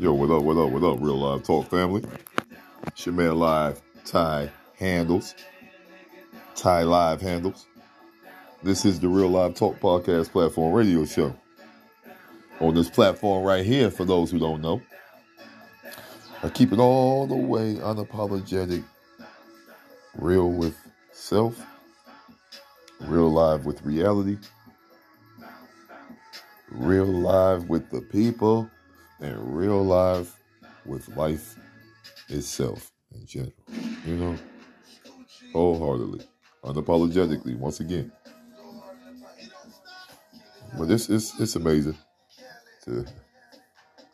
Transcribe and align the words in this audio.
Yo, 0.00 0.12
what 0.12 0.30
up, 0.30 0.44
what 0.44 0.56
up, 0.56 0.70
what 0.70 0.84
up, 0.84 0.96
Real 1.00 1.18
Live 1.18 1.42
Talk 1.42 1.68
family? 1.68 2.04
It's 2.86 3.04
your 3.04 3.16
man 3.16 3.36
Live 3.36 3.82
Ty 4.04 4.48
Handles. 4.78 5.34
Ty 6.54 6.84
Live 6.84 7.20
Handles. 7.20 7.66
This 8.62 8.84
is 8.84 9.00
the 9.00 9.08
Real 9.08 9.28
Live 9.28 9.56
Talk 9.56 9.80
Podcast 9.80 10.30
Platform 10.30 10.72
Radio 10.72 11.04
Show. 11.04 11.34
On 12.60 12.76
this 12.76 12.88
platform 12.88 13.44
right 13.44 13.66
here, 13.66 13.90
for 13.90 14.04
those 14.04 14.30
who 14.30 14.38
don't 14.38 14.62
know, 14.62 14.80
I 16.44 16.48
keep 16.48 16.70
it 16.70 16.78
all 16.78 17.26
the 17.26 17.34
way 17.34 17.74
unapologetic, 17.74 18.84
real 20.14 20.48
with 20.48 20.76
self, 21.10 21.60
real 23.00 23.32
live 23.32 23.66
with 23.66 23.82
reality, 23.82 24.38
real 26.70 27.04
live 27.04 27.68
with 27.68 27.90
the 27.90 28.00
people, 28.00 28.70
and 29.20 29.56
real 29.56 29.84
life 29.84 30.36
with 30.84 31.08
life 31.16 31.56
itself 32.28 32.92
in 33.14 33.26
general. 33.26 33.52
You 34.06 34.16
know, 34.16 34.36
wholeheartedly, 35.52 36.26
unapologetically, 36.64 37.56
once 37.56 37.80
again. 37.80 38.12
But 40.76 40.88
this 40.88 41.08
is 41.08 41.32
it's 41.38 41.56
amazing 41.56 41.96
to 42.84 43.06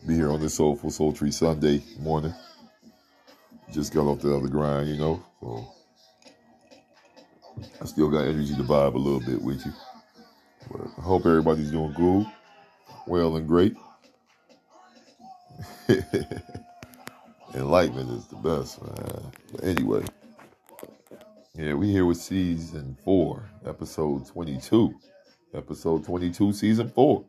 be 0.06 0.14
here 0.14 0.30
on 0.30 0.40
this 0.40 0.54
soulful, 0.54 0.90
sultry 0.90 1.30
Sunday 1.32 1.82
morning. 1.98 2.34
Just 3.72 3.92
got 3.92 4.06
off 4.06 4.20
the 4.20 4.34
other 4.34 4.48
grind, 4.48 4.88
you 4.88 4.96
know. 4.96 5.22
So 5.40 5.66
I 7.80 7.86
still 7.86 8.08
got 8.08 8.26
energy 8.26 8.54
to 8.54 8.62
vibe 8.62 8.94
a 8.94 8.98
little 8.98 9.20
bit 9.20 9.40
with 9.42 9.64
you. 9.66 9.72
But 10.70 10.82
I 10.98 11.02
hope 11.02 11.26
everybody's 11.26 11.70
doing 11.70 11.92
good, 11.92 12.26
well, 13.06 13.36
and 13.36 13.46
great. 13.46 13.76
Enlightenment 17.54 18.10
is 18.10 18.26
the 18.26 18.36
best, 18.36 18.82
man. 18.82 19.32
But 19.52 19.64
anyway, 19.64 20.04
yeah, 21.54 21.74
we 21.74 21.90
here 21.90 22.06
with 22.06 22.18
season 22.18 22.96
four, 23.04 23.48
episode 23.66 24.26
22. 24.26 24.94
Episode 25.54 26.04
22, 26.04 26.52
season 26.52 26.88
four. 26.88 27.24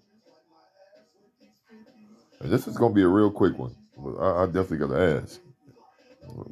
And 2.40 2.52
this 2.52 2.68
is 2.68 2.78
going 2.78 2.92
to 2.92 2.96
be 2.96 3.04
a 3.04 3.08
real 3.08 3.30
quick 3.32 3.58
one, 3.58 3.76
but 3.98 4.18
I, 4.18 4.44
I 4.44 4.46
definitely 4.46 4.78
got 4.78 4.94
to 4.94 5.22
ask. 5.22 5.40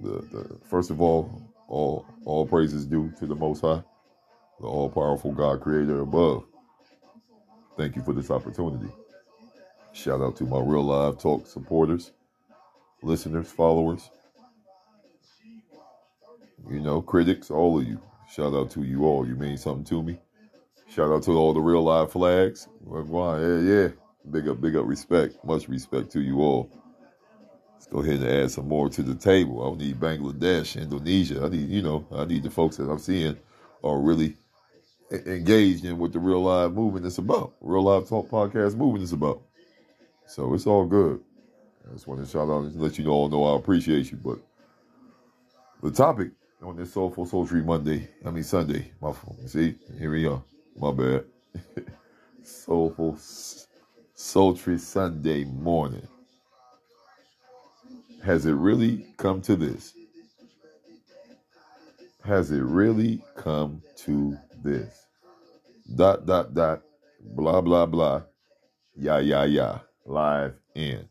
The, 0.01 0.21
the, 0.31 0.59
first 0.69 0.91
of 0.91 1.01
all, 1.01 1.41
all 1.67 2.05
all 2.25 2.45
praises 2.45 2.85
due 2.85 3.11
to 3.19 3.25
the 3.25 3.35
Most 3.35 3.61
High, 3.61 3.81
the 4.59 4.67
all 4.67 4.89
powerful 4.89 5.31
God, 5.31 5.61
Creator 5.61 6.01
above. 6.01 6.43
Thank 7.75 7.95
you 7.95 8.03
for 8.03 8.13
this 8.13 8.29
opportunity. 8.29 8.91
Shout 9.94 10.22
out 10.22 10.36
to 10.38 10.44
my 10.45 10.59
real 10.59 10.83
live 10.83 11.19
talk 11.19 11.45
supporters, 11.45 12.11
listeners, 13.03 13.52
followers, 13.52 14.09
you 16.69 16.80
know, 16.80 17.02
critics, 17.02 17.52
all 17.52 17.77
of 17.77 17.88
you. 17.88 18.02
Shout 18.27 18.53
out 18.55 18.72
to 18.72 18.83
you 18.83 19.05
all. 19.05 19.27
You 19.27 19.35
mean 19.35 19.55
something 19.55 19.85
to 19.85 20.02
me. 20.02 20.19
Shout 20.89 21.11
out 21.11 21.22
to 21.23 21.38
all 21.38 21.53
the 21.53 21.61
real 21.61 21.83
live 21.83 22.11
flags. 22.11 22.67
Why? 22.83 23.39
Yeah, 23.39 23.59
yeah. 23.59 23.88
Big 24.31 24.47
up, 24.47 24.59
big 24.59 24.75
up 24.75 24.88
respect. 24.88 25.38
Much 25.45 25.67
respect 25.67 26.11
to 26.13 26.22
you 26.22 26.41
all. 26.41 26.72
Let's 27.73 27.85
go 27.85 28.00
ahead 28.00 28.22
and 28.22 28.30
add 28.30 28.50
some 28.52 28.67
more 28.67 28.89
to 28.89 29.03
the 29.03 29.16
table. 29.16 29.72
I 29.72 29.78
need 29.78 30.00
Bangladesh, 30.00 30.81
Indonesia. 30.81 31.44
I 31.45 31.50
need, 31.50 31.69
you 31.69 31.83
know, 31.83 32.07
I 32.11 32.25
need 32.25 32.44
the 32.44 32.50
folks 32.50 32.78
that 32.78 32.89
I'm 32.89 32.97
seeing 32.97 33.38
are 33.83 34.00
really 34.00 34.38
engaged 35.11 35.85
in 35.85 36.00
what 36.00 36.13
the 36.13 36.19
real 36.19 36.41
live 36.41 36.73
movement 36.73 37.05
is 37.05 37.19
about. 37.19 37.53
Real 37.61 37.83
live 37.83 38.09
talk 38.09 38.30
podcast 38.30 38.75
movement 38.75 39.03
is 39.03 39.13
about. 39.13 39.44
So 40.33 40.51
it's 40.55 40.65
all 40.65 40.87
good. 40.87 41.21
I 41.87 41.93
just 41.93 42.07
want 42.07 42.19
to 42.19 42.25
shout 42.25 42.49
out 42.49 42.63
and 42.63 42.81
let 42.81 42.97
you 42.97 43.07
all 43.07 43.29
know 43.29 43.43
I 43.43 43.55
appreciate 43.55 44.11
you. 44.11 44.17
But 44.17 44.39
the 45.83 45.91
topic 45.91 46.31
on 46.63 46.75
this 46.75 46.91
Soulful 46.91 47.27
Sultry 47.27 47.61
Monday, 47.61 48.09
I 48.25 48.31
mean 48.31 48.43
Sunday, 48.43 48.91
my 48.99 49.11
phone. 49.11 49.38
see, 49.47 49.75
here 49.99 50.11
we 50.11 50.25
are. 50.25 50.43
My 50.75 50.91
bad. 50.91 51.25
Soulful 52.43 53.16
sultry 54.16 54.79
Sunday 54.79 55.43
morning. 55.43 56.07
Has 58.23 58.47
it 58.47 58.53
really 58.53 59.05
come 59.17 59.39
to 59.43 59.55
this? 59.55 59.93
Has 62.25 62.49
it 62.49 62.63
really 62.63 63.22
come 63.35 63.83
to 63.97 64.35
this? 64.63 65.05
Dot, 65.95 66.25
dot, 66.25 66.55
dot, 66.55 66.81
blah, 67.22 67.61
blah, 67.61 67.85
blah, 67.85 68.23
yeah, 68.95 69.19
yeah, 69.19 69.43
yeah, 69.43 69.79
live 70.06 70.56
in. 70.75 71.08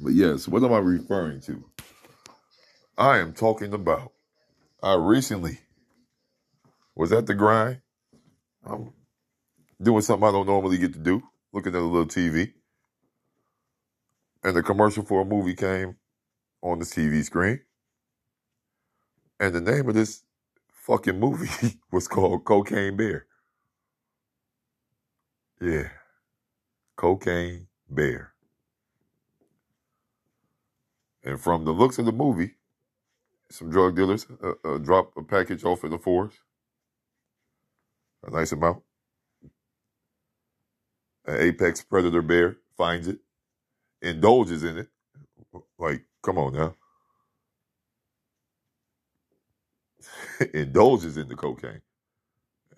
But 0.00 0.14
yes, 0.14 0.48
what 0.48 0.64
am 0.64 0.72
I 0.72 0.78
referring 0.78 1.40
to? 1.42 1.64
I 2.98 3.18
am 3.18 3.32
talking 3.32 3.72
about, 3.72 4.12
I 4.82 4.94
recently 4.94 5.60
was 6.94 7.12
at 7.12 7.26
the 7.26 7.34
grind. 7.34 7.80
I'm 8.64 8.92
doing 9.80 10.02
something 10.02 10.28
I 10.28 10.32
don't 10.32 10.46
normally 10.46 10.78
get 10.78 10.92
to 10.94 10.98
do, 10.98 11.22
looking 11.52 11.74
at 11.74 11.80
a 11.80 11.84
little 11.84 12.06
TV. 12.06 12.52
And 14.44 14.56
the 14.56 14.62
commercial 14.62 15.04
for 15.04 15.22
a 15.22 15.24
movie 15.24 15.54
came 15.54 15.96
on 16.62 16.80
the 16.80 16.84
TV 16.84 17.24
screen. 17.24 17.60
And 19.38 19.54
the 19.54 19.60
name 19.60 19.88
of 19.88 19.94
this 19.94 20.24
fucking 20.72 21.18
movie 21.18 21.78
was 21.92 22.08
called 22.08 22.44
Cocaine 22.44 22.96
Bear. 22.96 23.26
Yeah. 25.60 25.88
Cocaine 27.02 27.66
Bear. 27.90 28.32
And 31.24 31.40
from 31.40 31.64
the 31.64 31.72
looks 31.72 31.98
of 31.98 32.04
the 32.06 32.12
movie, 32.12 32.52
some 33.50 33.70
drug 33.70 33.96
dealers 33.96 34.24
uh, 34.40 34.52
uh, 34.64 34.78
drop 34.78 35.10
a 35.16 35.22
package 35.24 35.64
off 35.64 35.82
in 35.82 35.90
the 35.90 35.98
forest 35.98 36.38
a 38.24 38.30
nice 38.30 38.52
amount. 38.52 38.84
An 41.26 41.40
apex 41.40 41.82
predator 41.82 42.22
bear 42.22 42.58
finds 42.76 43.08
it, 43.08 43.18
indulges 44.00 44.62
in 44.62 44.78
it. 44.78 44.88
Like, 45.80 46.04
come 46.22 46.38
on 46.38 46.52
now. 46.52 46.76
indulges 50.54 51.16
in 51.16 51.26
the 51.26 51.34
cocaine. 51.34 51.82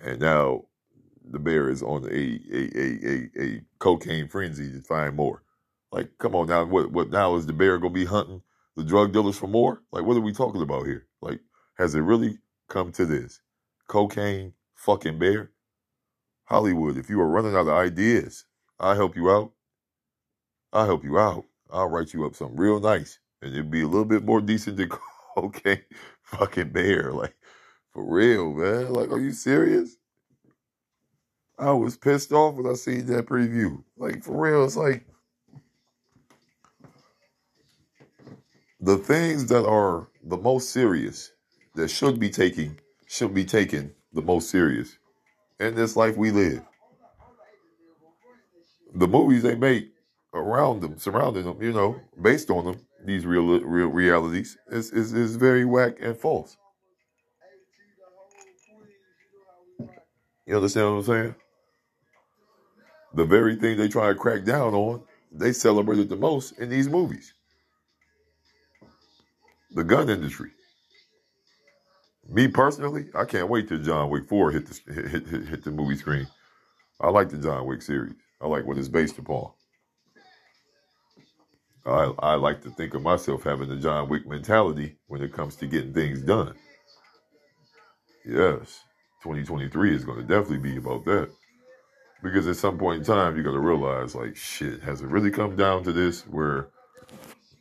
And 0.02 0.18
now 0.18 0.64
the 1.30 1.38
bear 1.38 1.70
is 1.70 1.82
on 1.82 2.04
a 2.04 2.40
a, 2.52 2.70
a, 2.76 3.08
a, 3.40 3.44
a 3.44 3.60
cocaine 3.78 4.28
frenzy 4.28 4.70
to 4.72 4.80
find 4.82 5.16
more. 5.16 5.42
Like, 5.92 6.10
come 6.18 6.34
on 6.34 6.48
now, 6.48 6.64
what 6.64 6.90
what 6.92 7.10
now 7.10 7.36
is 7.36 7.46
the 7.46 7.52
bear 7.52 7.78
gonna 7.78 7.92
be 7.94 8.04
hunting 8.04 8.42
the 8.76 8.84
drug 8.84 9.12
dealers 9.12 9.38
for 9.38 9.46
more? 9.46 9.82
Like, 9.92 10.04
what 10.04 10.16
are 10.16 10.20
we 10.20 10.32
talking 10.32 10.62
about 10.62 10.86
here? 10.86 11.06
Like, 11.20 11.40
has 11.78 11.94
it 11.94 12.00
really 12.00 12.38
come 12.68 12.92
to 12.92 13.06
this? 13.06 13.40
Cocaine 13.88 14.54
fucking 14.74 15.18
bear. 15.18 15.50
Hollywood, 16.44 16.98
if 16.98 17.08
you 17.08 17.20
are 17.20 17.28
running 17.28 17.54
out 17.54 17.68
of 17.68 17.68
ideas, 17.68 18.44
I'll 18.78 18.96
help 18.96 19.16
you 19.16 19.30
out. 19.30 19.52
I'll 20.72 20.86
help 20.86 21.04
you 21.04 21.18
out. 21.18 21.44
I'll 21.70 21.88
write 21.88 22.12
you 22.12 22.26
up 22.26 22.34
something 22.34 22.56
real 22.56 22.80
nice. 22.80 23.18
And 23.42 23.52
it'd 23.52 23.70
be 23.70 23.82
a 23.82 23.88
little 23.88 24.04
bit 24.04 24.24
more 24.24 24.40
decent 24.42 24.76
than 24.76 24.90
cocaine 25.36 25.82
fucking 26.22 26.70
bear. 26.70 27.12
Like, 27.12 27.34
for 27.92 28.04
real, 28.04 28.52
man. 28.52 28.92
Like, 28.92 29.10
are 29.10 29.20
you 29.20 29.32
serious? 29.32 29.96
I 31.58 31.72
was 31.72 31.96
pissed 31.96 32.32
off 32.32 32.56
when 32.56 32.66
I 32.70 32.74
seen 32.74 33.06
that 33.06 33.26
preview. 33.26 33.82
Like, 33.96 34.24
for 34.24 34.40
real, 34.40 34.64
it's 34.64 34.76
like 34.76 35.06
the 38.80 38.98
things 38.98 39.46
that 39.46 39.64
are 39.66 40.08
the 40.24 40.36
most 40.36 40.70
serious 40.70 41.30
that 41.74 41.88
should 41.88 42.18
be 42.18 42.30
taking 42.30 42.78
should 43.06 43.34
be 43.34 43.44
taken 43.44 43.94
the 44.12 44.22
most 44.22 44.50
serious 44.50 44.98
in 45.60 45.74
this 45.74 45.96
life 45.96 46.16
we 46.16 46.30
live. 46.30 46.62
The 48.94 49.08
movies 49.08 49.42
they 49.42 49.54
make 49.54 49.90
around 50.34 50.80
them, 50.80 50.98
surrounding 50.98 51.44
them, 51.44 51.62
you 51.62 51.72
know, 51.72 52.00
based 52.20 52.50
on 52.50 52.64
them, 52.64 52.80
these 53.04 53.26
real 53.26 53.60
real 53.60 53.88
realities 53.88 54.56
is 54.70 54.90
is, 54.90 55.12
is 55.12 55.36
very 55.36 55.64
whack 55.64 55.96
and 56.00 56.16
false. 56.16 56.56
You 60.46 60.56
understand 60.56 60.86
what 60.86 60.98
I'm 60.98 61.04
saying? 61.04 61.34
The 63.14 63.24
very 63.24 63.56
thing 63.56 63.76
they 63.76 63.88
try 63.88 64.08
to 64.08 64.14
crack 64.14 64.44
down 64.44 64.74
on, 64.74 65.02
they 65.32 65.52
celebrated 65.52 66.08
the 66.08 66.16
most 66.16 66.58
in 66.58 66.68
these 66.68 66.88
movies. 66.88 67.32
The 69.70 69.84
gun 69.84 70.10
industry. 70.10 70.50
Me 72.28 72.48
personally, 72.48 73.06
I 73.14 73.24
can't 73.24 73.48
wait 73.48 73.68
till 73.68 73.78
John 73.78 74.10
Wick 74.10 74.28
Four 74.28 74.50
hit 74.50 74.66
the 74.66 74.92
hit, 74.92 75.28
hit, 75.28 75.48
hit 75.48 75.64
the 75.64 75.70
movie 75.70 75.96
screen. 75.96 76.26
I 77.00 77.10
like 77.10 77.28
the 77.28 77.38
John 77.38 77.66
Wick 77.66 77.82
series. 77.82 78.14
I 78.40 78.46
like 78.46 78.66
what 78.66 78.78
it's 78.78 78.88
based 78.88 79.18
upon. 79.18 79.52
I 81.86 82.12
I 82.18 82.34
like 82.34 82.62
to 82.62 82.70
think 82.70 82.94
of 82.94 83.02
myself 83.02 83.42
having 83.42 83.68
the 83.68 83.76
John 83.76 84.08
Wick 84.08 84.26
mentality 84.26 84.96
when 85.06 85.22
it 85.22 85.32
comes 85.32 85.56
to 85.56 85.66
getting 85.66 85.92
things 85.92 86.22
done. 86.22 86.54
Yes, 88.24 88.80
2023 89.24 89.94
is 89.94 90.04
going 90.04 90.18
to 90.18 90.22
definitely 90.22 90.58
be 90.58 90.76
about 90.76 91.02
that. 91.06 91.30
Because 92.22 92.46
at 92.46 92.56
some 92.56 92.76
point 92.76 92.98
in 93.00 93.04
time, 93.04 93.34
you're 93.34 93.44
gonna 93.44 93.58
realize, 93.58 94.14
like, 94.14 94.36
shit, 94.36 94.80
has 94.82 95.02
it 95.02 95.08
really 95.08 95.30
come 95.30 95.56
down 95.56 95.82
to 95.84 95.92
this 95.92 96.22
where 96.22 96.68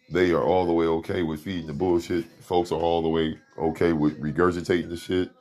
they 0.10 0.32
are 0.32 0.44
all 0.44 0.66
the 0.66 0.74
way 0.74 0.86
okay 0.86 1.22
with 1.22 1.42
feeding 1.42 1.68
the 1.68 1.74
bullshit? 1.74 2.26
Folks 2.42 2.72
are 2.72 2.80
all 2.80 3.02
the 3.02 3.10
way 3.10 3.38
okay 3.58 3.92
with 3.94 4.22
regurgitating 4.22 4.90
the 4.90 4.98
shit. 4.98 5.32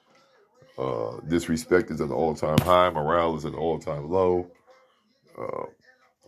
Uh, 0.79 1.21
disrespect 1.29 1.91
is 1.91 2.01
at 2.01 2.09
an 2.09 2.13
all-time 2.13 2.59
high. 2.59 2.91
Morale 2.91 3.37
is 3.37 3.45
at 3.45 3.53
an 3.53 3.59
all-time 3.59 4.11
low. 4.11 4.51
Uh, 5.39 5.67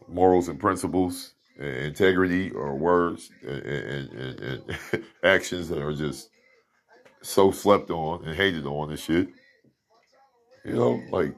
morals 0.06 0.48
and 0.48 0.60
principles, 0.60 1.34
and 1.58 1.68
integrity, 1.68 2.50
or 2.50 2.76
words 2.76 3.30
and, 3.42 3.62
and, 3.62 4.10
and, 4.12 4.40
and 4.40 5.04
actions 5.24 5.68
that 5.68 5.82
are 5.82 5.94
just 5.94 6.30
so 7.22 7.50
slept 7.50 7.90
on 7.90 8.24
and 8.24 8.36
hated 8.36 8.66
on 8.66 8.90
and 8.90 8.98
shit. 8.98 9.28
You 10.64 10.72
know, 10.72 11.02
like 11.10 11.34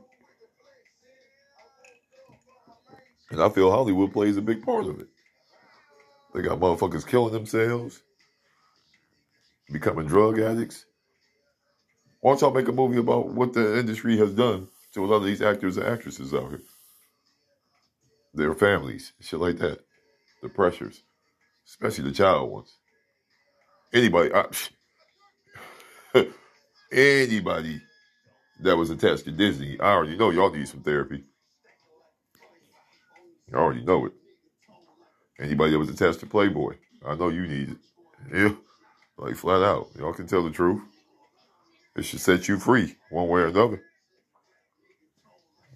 And 3.30 3.42
I 3.42 3.48
feel 3.48 3.70
Hollywood 3.70 4.12
plays 4.12 4.36
a 4.36 4.42
big 4.42 4.62
part 4.62 4.86
of 4.86 5.00
it. 5.00 5.08
They 6.32 6.42
got 6.42 6.60
motherfuckers 6.60 7.06
killing 7.06 7.32
themselves, 7.32 8.02
becoming 9.72 10.06
drug 10.06 10.38
addicts. 10.38 10.84
Why 12.20 12.32
don't 12.32 12.40
y'all 12.40 12.52
make 12.52 12.68
a 12.68 12.72
movie 12.72 12.98
about 12.98 13.28
what 13.28 13.52
the 13.52 13.78
industry 13.78 14.16
has 14.18 14.32
done 14.32 14.68
to 14.92 15.04
a 15.04 15.06
lot 15.06 15.16
of 15.16 15.24
these 15.24 15.42
actors 15.42 15.76
and 15.76 15.86
actresses 15.86 16.34
out 16.34 16.50
here? 16.50 16.62
Their 18.34 18.54
families, 18.54 19.12
shit 19.20 19.40
like 19.40 19.58
that. 19.58 19.80
The 20.42 20.48
pressures, 20.48 21.02
especially 21.66 22.04
the 22.04 22.12
child 22.12 22.50
ones. 22.50 22.76
Anybody, 23.92 24.30
I, 24.34 24.46
anybody 26.92 27.80
that 28.60 28.76
was 28.76 28.90
attached 28.90 29.24
to 29.24 29.32
Disney, 29.32 29.78
I 29.80 29.92
already 29.92 30.16
know 30.16 30.30
y'all 30.30 30.52
need 30.52 30.68
some 30.68 30.82
therapy. 30.82 31.24
I 33.52 33.56
already 33.56 33.84
know 33.84 34.06
it. 34.06 34.12
Anybody 35.38 35.72
that 35.72 35.78
was 35.78 35.90
attached 35.90 36.20
to 36.20 36.26
Playboy, 36.26 36.76
I 37.06 37.14
know 37.14 37.28
you 37.28 37.46
need 37.46 37.70
it. 37.70 37.76
Yeah, 38.34 38.54
like 39.18 39.36
flat 39.36 39.62
out. 39.62 39.88
Y'all 39.98 40.12
can 40.14 40.26
tell 40.26 40.42
the 40.42 40.50
truth. 40.50 40.80
It 41.96 42.04
should 42.04 42.20
set 42.20 42.48
you 42.48 42.58
free 42.58 42.96
one 43.10 43.28
way 43.28 43.42
or 43.42 43.46
another. 43.46 43.82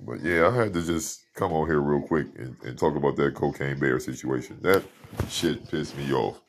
But 0.01 0.23
yeah, 0.23 0.49
I 0.49 0.55
had 0.55 0.73
to 0.75 0.83
just 0.83 1.23
come 1.35 1.53
on 1.53 1.67
here 1.67 1.81
real 1.81 2.07
quick 2.07 2.27
and, 2.39 2.57
and 2.65 2.79
talk 2.79 2.97
about 2.97 3.17
that 3.17 3.35
cocaine 3.35 3.79
bear 3.79 4.01
situation. 4.01 4.59
That 4.63 4.83
shit 5.29 5.71
pissed 5.71 5.97
me 5.97 6.13
off. 6.13 6.41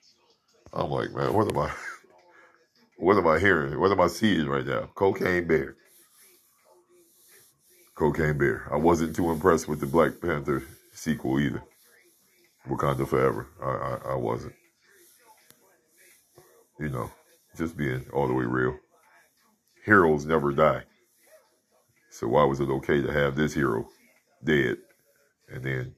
I'm 0.73 0.89
like, 0.89 1.11
man, 1.13 1.33
what 1.33 1.49
am 1.49 1.57
I? 1.57 1.71
What 2.97 3.17
am 3.17 3.27
I 3.27 3.39
hearing? 3.39 3.79
What 3.79 3.91
am 3.91 3.99
I 3.99 4.07
seeing 4.07 4.47
right 4.47 4.65
now? 4.65 4.89
Cocaine 4.93 5.47
bear. 5.47 5.75
Cocaine 7.95 8.37
bear. 8.37 8.67
I 8.71 8.77
wasn't 8.77 9.15
too 9.15 9.31
impressed 9.31 9.67
with 9.67 9.79
the 9.79 9.85
Black 9.85 10.19
Panther 10.21 10.63
sequel 10.93 11.39
either. 11.39 11.63
Wakanda 12.67 13.07
Forever. 13.07 13.47
I, 13.61 13.69
I, 13.69 14.11
I 14.13 14.15
wasn't. 14.15 14.53
You 16.79 16.89
know, 16.89 17.11
just 17.57 17.77
being 17.77 18.05
all 18.13 18.27
the 18.27 18.33
way 18.33 18.45
real. 18.45 18.77
Heroes 19.85 20.25
never 20.25 20.51
die. 20.51 20.83
So 22.09 22.27
why 22.27 22.43
was 22.43 22.59
it 22.59 22.69
okay 22.69 23.01
to 23.01 23.11
have 23.11 23.35
this 23.35 23.53
hero 23.53 23.87
dead 24.43 24.77
and 25.49 25.63
then 25.63 25.95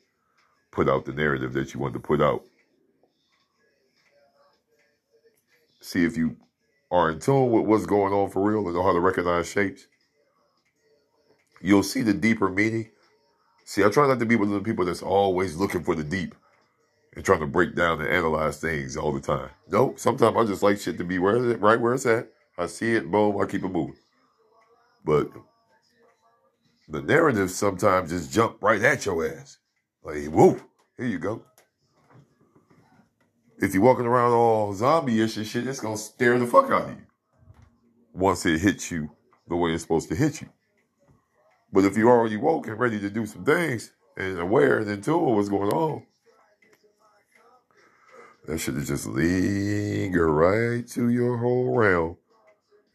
put 0.71 0.89
out 0.89 1.05
the 1.05 1.13
narrative 1.13 1.53
that 1.53 1.73
you 1.73 1.79
wanted 1.79 1.93
to 1.93 1.99
put 1.99 2.21
out? 2.21 2.43
See 5.81 6.05
if 6.05 6.17
you 6.17 6.37
are 6.91 7.09
in 7.11 7.19
tune 7.19 7.51
with 7.51 7.65
what's 7.65 7.85
going 7.85 8.13
on 8.13 8.29
for 8.29 8.41
real 8.47 8.65
and 8.65 8.75
know 8.75 8.83
how 8.83 8.93
to 8.93 8.99
recognize 8.99 9.49
shapes. 9.49 9.87
You'll 11.63 11.81
see 11.81 12.03
the 12.03 12.13
deeper 12.13 12.49
meaning 12.49 12.91
See, 13.65 13.83
I 13.83 13.89
try 13.89 14.07
not 14.07 14.19
to 14.19 14.25
be 14.25 14.35
one 14.35 14.49
of 14.49 14.53
the 14.53 14.69
people 14.69 14.85
that's 14.85 15.01
always 15.01 15.55
looking 15.55 15.83
for 15.83 15.95
the 15.95 16.03
deep 16.03 16.35
and 17.15 17.23
trying 17.23 17.39
to 17.39 17.47
break 17.47 17.75
down 17.75 18.01
and 18.01 18.09
analyze 18.09 18.59
things 18.59 18.97
all 18.97 19.13
the 19.13 19.21
time. 19.21 19.49
No, 19.69 19.93
sometimes 19.97 20.35
I 20.35 20.43
just 20.45 20.63
like 20.63 20.79
shit 20.79 20.97
to 20.97 21.03
be 21.03 21.19
where 21.19 21.51
it, 21.51 21.61
right 21.61 21.79
where 21.79 21.93
it's 21.93 22.05
at. 22.05 22.29
I 22.57 22.65
see 22.67 22.93
it, 22.93 23.09
boom, 23.09 23.39
I 23.39 23.45
keep 23.45 23.63
it 23.63 23.69
moving. 23.69 23.95
But 25.05 25.31
the 26.89 27.01
narrative 27.01 27.51
sometimes 27.51 28.09
just 28.09 28.31
jump 28.31 28.61
right 28.61 28.81
at 28.81 29.05
your 29.05 29.25
ass. 29.25 29.57
Like, 30.03 30.25
whoa, 30.25 30.59
here 30.97 31.07
you 31.07 31.19
go. 31.19 31.43
If 33.59 33.73
you're 33.73 33.83
walking 33.83 34.05
around 34.05 34.33
all 34.33 34.73
zombie-ish 34.73 35.37
and 35.37 35.47
shit, 35.47 35.67
it's 35.67 35.79
gonna 35.79 35.97
stare 35.97 36.37
the 36.37 36.47
fuck 36.47 36.65
out 36.65 36.89
of 36.89 36.89
you. 36.89 37.05
Once 38.13 38.45
it 38.45 38.59
hits 38.59 38.91
you 38.91 39.09
the 39.47 39.55
way 39.55 39.71
it's 39.71 39.83
supposed 39.83 40.09
to 40.09 40.15
hit 40.15 40.41
you. 40.41 40.49
But 41.73 41.85
if 41.85 41.97
you're 41.97 42.11
already 42.11 42.37
woke 42.37 42.67
and 42.67 42.79
ready 42.79 42.99
to 42.99 43.09
do 43.09 43.25
some 43.25 43.43
things 43.43 43.91
and 44.15 44.39
aware 44.39 44.79
and 44.79 44.89
in 44.91 45.01
tune 45.01 45.35
what's 45.35 45.49
going 45.49 45.71
on, 45.71 46.03
that 48.45 48.59
should 48.59 48.77
just 48.85 49.07
linger 49.07 50.31
right 50.31 50.87
to 50.89 51.09
your 51.09 51.37
whole 51.37 51.75
realm. 51.75 52.17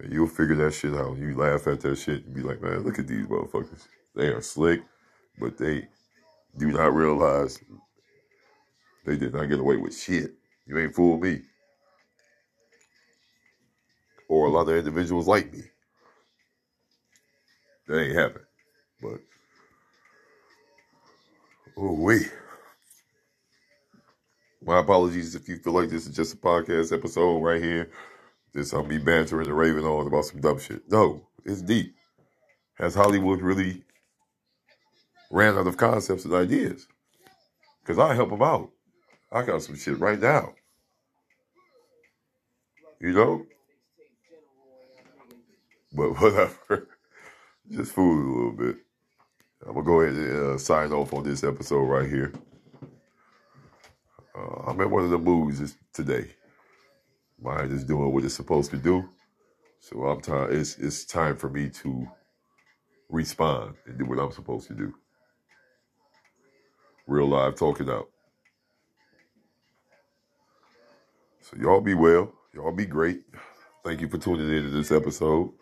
And 0.01 0.13
you'll 0.13 0.29
figure 0.29 0.57
that 0.57 0.75
shit 0.75 0.95
out. 0.95 1.19
You 1.19 1.37
laugh 1.37 1.67
at 1.67 1.81
that 1.81 1.99
shit 1.99 2.27
and 2.27 2.35
be 2.35 2.43
like, 2.43 2.63
man, 2.63 2.85
look 2.85 3.01
at 3.01 3.09
these 3.09 3.27
motherfuckers. 3.27 3.89
They 4.15 4.29
are 4.29 4.43
slick, 4.43 4.83
but 5.41 5.59
they 5.59 5.89
do 6.57 6.73
not 6.73 6.95
realize 6.95 7.61
they 9.07 9.17
did 9.17 9.35
not 9.35 9.47
get 9.47 9.61
away 9.61 9.77
with 9.77 9.97
shit. 9.97 10.35
You 10.67 10.79
ain't 10.79 10.95
fool 10.95 11.19
me. 11.19 11.43
Or 14.29 14.47
a 14.47 14.51
lot 14.51 14.69
of 14.69 14.77
individuals 14.77 15.27
like 15.27 15.53
me. 15.53 15.63
That 17.89 18.01
ain't 18.01 18.17
happening. 18.17 18.48
But 19.01 19.21
oh 21.77 21.95
wait. 21.95 22.33
My 24.61 24.81
apologies 24.81 25.35
if 25.35 25.49
you 25.49 25.57
feel 25.57 25.73
like 25.73 25.89
this 25.89 26.07
is 26.07 26.17
just 26.17 26.35
a 26.35 26.37
podcast 26.37 26.93
episode 26.93 27.39
right 27.39 27.63
here. 27.63 27.91
This 28.53 28.75
I'll 28.75 28.83
be 28.83 28.99
bantering 28.99 29.47
and 29.47 29.57
raving 29.57 29.85
on 29.85 30.07
about 30.07 30.25
some 30.25 30.41
dumb 30.41 30.59
shit. 30.59 30.83
No, 30.91 31.29
it's 31.45 31.63
deep. 31.63 31.95
Has 32.75 32.95
Hollywood 32.95 33.41
really 33.41 33.85
ran 35.31 35.57
out 35.57 35.67
of 35.67 35.77
concepts 35.77 36.25
and 36.25 36.35
ideas? 36.35 36.89
Because 37.81 37.99
I 37.99 38.15
help 38.15 38.31
them 38.31 38.43
out. 38.43 38.71
I 39.31 39.43
got 39.43 39.63
some 39.63 39.77
shit 39.77 39.99
right 39.99 40.19
now. 40.21 40.55
You 43.01 43.13
know? 43.13 43.47
But 45.93 46.13
whatever. 46.21 46.89
Just 47.71 47.93
fool 47.93 48.13
a 48.13 48.35
little 48.37 48.53
bit. 48.53 48.77
I'm 49.69 49.75
gonna 49.75 49.85
go 49.85 50.01
ahead 50.01 50.15
and 50.15 50.55
uh, 50.55 50.59
sign 50.59 50.93
off 50.93 51.13
on 51.13 51.25
this 51.25 51.45
episode 51.45 51.83
right 51.83 52.09
here. 52.09 52.33
Uh, 54.35 54.63
I'm 54.67 54.81
in 54.81 54.91
one 54.91 55.05
of 55.05 55.11
the 55.11 55.19
moods 55.19 55.77
today. 55.93 56.31
Mind 57.39 57.71
is 57.73 57.85
doing 57.85 58.11
what 58.11 58.25
it's 58.25 58.33
supposed 58.33 58.71
to 58.71 58.79
do, 58.79 59.07
so 59.79 60.05
I'm 60.07 60.23
time. 60.23 60.49
It's 60.53 60.79
it's 60.79 61.05
time 61.05 61.37
for 61.37 61.51
me 61.51 61.69
to 61.69 62.09
respond 63.11 63.75
and 63.85 63.99
do 63.99 64.07
what 64.07 64.19
I'm 64.19 64.33
supposed 64.33 64.69
to 64.69 64.75
do. 64.75 64.95
Real 67.07 67.29
live 67.29 67.57
talking 67.57 67.91
out. 67.91 68.09
So 71.43 71.59
y'all 71.61 71.83
be 71.83 71.95
well. 71.95 72.33
Y'all 72.55 72.73
be 72.73 72.87
great. 72.87 73.21
Thank 73.85 74.01
you 74.01 74.09
for 74.09 74.17
tuning 74.17 74.49
in 74.49 74.63
to 74.63 74.71
this 74.71 74.91
episode 74.91 75.53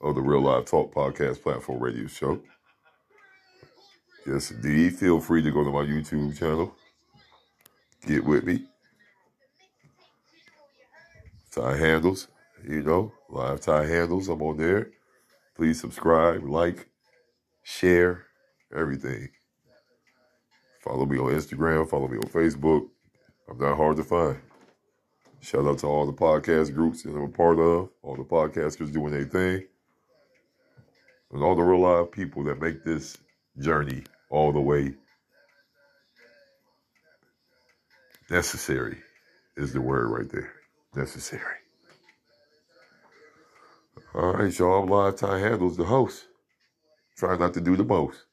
of 0.00 0.14
the 0.14 0.22
Real 0.22 0.40
Live 0.40 0.64
Talk 0.64 0.94
Podcast 0.94 1.42
Platform 1.42 1.82
Radio 1.82 2.06
Show. 2.06 2.40
Yes, 4.26 4.50
indeed. 4.50 4.96
Feel 4.96 5.20
free 5.20 5.42
to 5.42 5.52
go 5.52 5.62
to 5.62 5.70
my 5.70 5.84
YouTube 5.84 6.36
channel. 6.36 6.74
Get 8.06 8.24
with 8.24 8.44
me. 8.44 8.64
Ty 11.52 11.76
Handles, 11.76 12.28
you 12.68 12.82
know, 12.82 13.12
live 13.30 13.60
Ty 13.60 13.86
Handles. 13.86 14.28
I'm 14.28 14.42
on 14.42 14.56
there. 14.56 14.90
Please 15.54 15.80
subscribe, 15.80 16.42
like, 16.42 16.88
share, 17.62 18.26
everything. 18.74 19.28
Follow 20.82 21.06
me 21.06 21.18
on 21.18 21.32
Instagram. 21.32 21.88
Follow 21.88 22.08
me 22.08 22.18
on 22.18 22.24
Facebook. 22.24 22.88
I'm 23.48 23.58
not 23.58 23.76
hard 23.76 23.96
to 23.98 24.04
find. 24.04 24.38
Shout 25.40 25.66
out 25.66 25.78
to 25.78 25.86
all 25.86 26.04
the 26.04 26.12
podcast 26.12 26.74
groups 26.74 27.04
that 27.04 27.10
I'm 27.10 27.22
a 27.22 27.28
part 27.28 27.60
of, 27.60 27.90
all 28.02 28.16
the 28.16 28.24
podcasters 28.24 28.92
doing 28.92 29.12
their 29.12 29.24
thing, 29.24 29.66
and 31.32 31.42
all 31.44 31.54
the 31.54 31.62
real 31.62 31.80
live 31.80 32.10
people 32.10 32.42
that 32.44 32.60
make 32.60 32.82
this 32.84 33.16
journey 33.58 34.02
all 34.30 34.52
the 34.52 34.60
way. 34.60 34.94
Necessary 38.30 38.98
is 39.56 39.72
the 39.72 39.80
word 39.80 40.08
right 40.08 40.30
there. 40.30 40.52
Necessary. 40.94 41.42
All 44.14 44.32
right, 44.32 44.58
y'all. 44.58 44.82
I'm 44.82 44.88
Live 44.88 45.16
Ty 45.16 45.38
Handles, 45.38 45.76
the 45.76 45.84
host. 45.84 46.26
Try 47.16 47.36
not 47.36 47.54
to 47.54 47.60
do 47.60 47.76
the 47.76 47.84
most. 47.84 48.24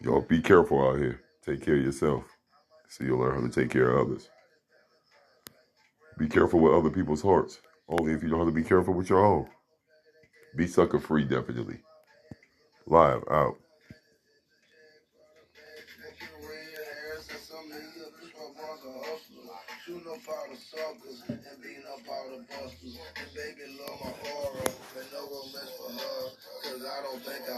Y'all 0.00 0.22
be 0.22 0.40
careful 0.40 0.88
out 0.88 0.98
here. 0.98 1.20
Take 1.44 1.62
care 1.62 1.76
of 1.76 1.84
yourself. 1.84 2.24
So 2.88 3.04
you'll 3.04 3.18
learn 3.18 3.40
how 3.40 3.46
to 3.46 3.52
take 3.52 3.70
care 3.70 3.90
of 3.90 4.08
others. 4.08 4.28
Be 6.18 6.28
careful 6.28 6.60
with 6.60 6.72
other 6.72 6.90
people's 6.90 7.22
hearts. 7.22 7.60
Only 7.88 8.12
if 8.12 8.22
you 8.22 8.28
know 8.28 8.38
how 8.38 8.44
to 8.44 8.50
be 8.50 8.62
careful 8.62 8.94
with 8.94 9.10
your 9.10 9.24
own. 9.24 9.48
Be 10.56 10.66
sucker 10.66 10.98
free, 10.98 11.24
definitely. 11.24 11.80
Live 12.86 13.22
out. 13.30 13.56
Shooting 19.88 20.04
up 20.04 20.20
all 20.28 20.44
the 20.52 20.56
suckers 20.60 21.24
and 21.32 21.40
beating 21.64 21.88
up 21.88 22.04
all 22.12 22.28
the 22.28 22.44
busters. 22.44 23.00
And 23.16 23.28
baby 23.32 23.72
love 23.80 23.96
my 24.04 24.12
aura, 24.36 24.68
but 24.92 25.06
no 25.16 25.24
romance 25.32 25.72
for 25.80 25.88
her. 25.96 26.20
Cause 26.60 26.84
I 26.84 26.98
don't 27.08 27.22
think 27.24 27.48
I 27.48 27.56